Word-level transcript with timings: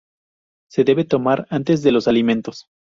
Se 0.71 0.83
debe 0.83 1.03
tomar 1.05 1.45
antes 1.51 1.83
de 1.83 1.91
los 1.91 2.07
alimentos. 2.07 2.65